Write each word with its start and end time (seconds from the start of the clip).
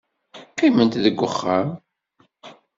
Qqimemt 0.51 0.99
deg 1.03 1.17
uxxam. 1.27 1.69